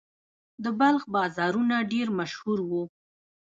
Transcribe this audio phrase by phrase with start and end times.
[0.63, 2.83] د بلخ بازارونه ډیر مشهور وو